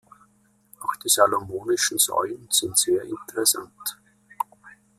Auch 0.79 0.95
die 0.95 1.09
salomonischen 1.09 1.99
Säulen 1.99 2.47
sind 2.49 2.75
sehr 2.75 3.03
interessant. 3.03 3.99